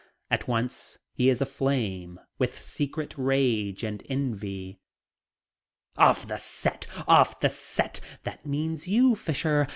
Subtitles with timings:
[0.31, 4.79] At once he is aflame with secret rage and envy.
[5.95, 6.87] "Off the set!
[7.07, 8.01] Off the set!
[8.23, 9.67] That means you, Fisher.